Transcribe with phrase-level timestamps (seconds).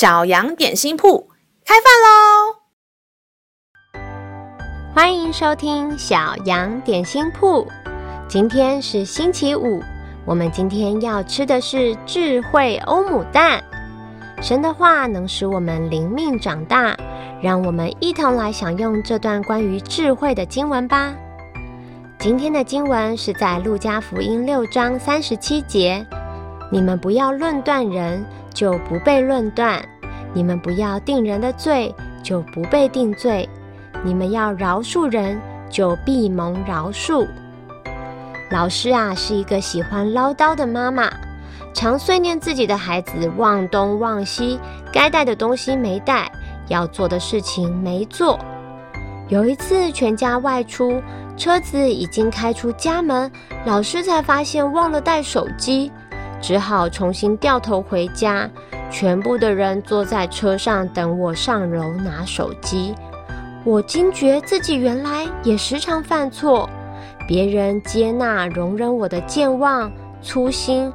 [0.00, 1.28] 小羊点心铺
[1.62, 2.56] 开饭喽！
[4.94, 7.68] 欢迎收听小羊点心铺。
[8.26, 9.82] 今天是星期五，
[10.24, 13.62] 我们今天要吃的是智慧欧姆蛋。
[14.40, 16.96] 神的话能使我们灵命长大，
[17.42, 21.14] 让我们一同来享用这段关于智慧的经文吧。
[22.18, 26.06] 今天的经文是在路加福音六章三十七节。
[26.72, 28.24] 你们不要论断人，
[28.54, 29.82] 就不被论断；
[30.32, 33.48] 你们不要定人的罪，就不被定罪；
[34.04, 37.26] 你们要饶恕人，就必蒙饶恕。
[38.50, 41.10] 老师啊，是一个喜欢唠叨的妈妈，
[41.72, 44.58] 常碎念自己的孩子忘东忘西，
[44.92, 46.30] 该带的东西没带，
[46.68, 48.38] 要做的事情没做。
[49.28, 51.00] 有一次，全家外出，
[51.36, 53.30] 车子已经开出家门，
[53.64, 55.92] 老师才发现忘了带手机。
[56.40, 58.48] 只好重新掉头回家，
[58.90, 62.94] 全部的人坐在车上等我上楼拿手机。
[63.64, 66.68] 我惊觉自己原来也时常犯错，
[67.28, 70.92] 别人接纳容忍我的健忘、粗心，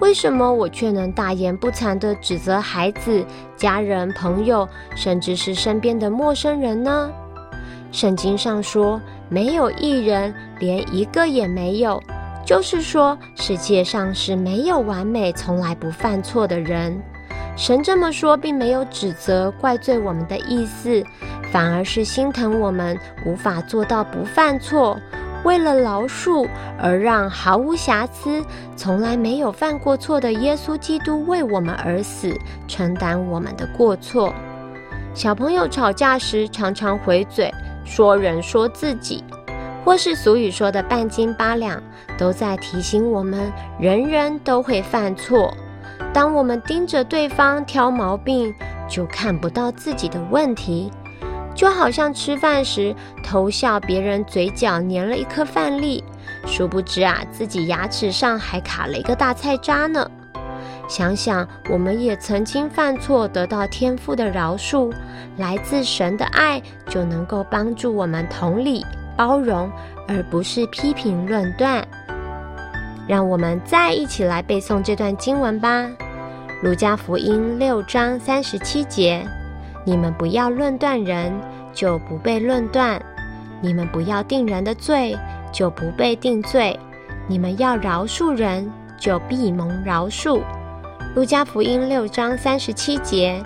[0.00, 3.24] 为什么我却能大言不惭地指责孩子、
[3.56, 7.10] 家人、朋友，甚至是身边的陌生人呢？
[7.90, 12.02] 圣经上说，没有一人，连一个也没有。
[12.44, 17.00] 就是说，世界上是没有完美、从来不犯错的人。
[17.58, 21.02] 神这么说，并没有指责、怪罪我们的意思，
[21.50, 24.96] 反而是心疼我们无法做到不犯错，
[25.42, 26.48] 为了饶恕
[26.80, 28.44] 而让毫无瑕疵、
[28.76, 32.32] 从来没有犯过错的耶稣基督为我们而死，
[32.68, 34.32] 承担我们的过错。
[35.12, 37.52] 小朋友吵架时，常常回嘴，
[37.84, 39.24] 说人说自己。
[39.84, 41.82] 或是俗语说的半斤八两，
[42.16, 43.50] 都在提醒我们，
[43.80, 45.52] 人人都会犯错。
[46.12, 48.54] 当我们盯着对方挑毛病，
[48.88, 50.90] 就看不到自己的问题。
[51.54, 56.04] 就好像吃饭时偷笑别人嘴角粘了一颗饭粒，
[56.46, 60.08] 殊不知啊，自己牙齿上还卡了一个大菜渣呢。
[60.88, 64.92] 想想我们也曾经犯错，得到天父的饶恕，
[65.36, 68.86] 来自神的爱，就能够帮助我们同理。
[69.16, 69.68] 包容，
[70.06, 71.84] 而不是批评论断。
[73.08, 75.82] 让我们再一起来背诵这段经文吧，
[76.62, 79.26] 《路加福音》六章三十七节：
[79.82, 81.32] 你们不要论断人，
[81.72, 83.00] 就不被论断；
[83.62, 85.16] 你们不要定人的罪，
[85.50, 86.78] 就不被定罪；
[87.26, 90.40] 你们要饶恕人，就必蒙饶恕。
[91.14, 93.42] 《路加福音》六章三十七节：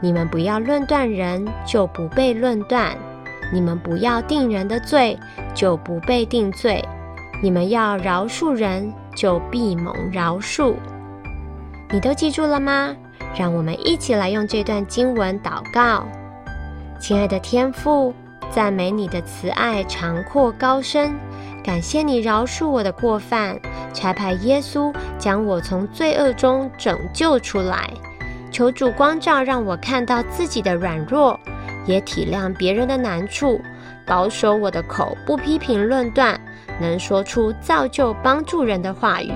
[0.00, 2.96] 你们不要论断人，就不被论断。
[3.52, 5.16] 你们不要定人的罪，
[5.54, 6.82] 就不被定罪；
[7.40, 10.74] 你们要饶恕人，就必蒙饶恕。
[11.90, 12.94] 你都记住了吗？
[13.38, 16.06] 让我们一起来用这段经文祷告。
[17.00, 18.12] 亲爱的天父，
[18.50, 21.14] 赞美你的慈爱长阔高深，
[21.62, 23.56] 感谢你饶恕我的过犯，
[23.94, 27.88] 差派耶稣将我从罪恶中拯救出来。
[28.50, 31.38] 求主光照，让我看到自己的软弱。
[31.86, 33.58] 也体谅别人的难处，
[34.08, 36.40] 保守我的口，不批评论断，
[36.80, 39.32] 能说出造就帮助人的话语。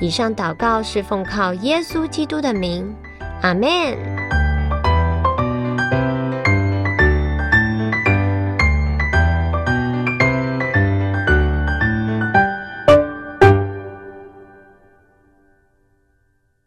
[0.00, 2.94] 以上祷告是奉靠耶稣基督的名，
[3.42, 4.17] 阿门。